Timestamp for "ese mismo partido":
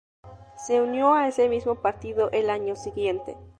1.27-2.31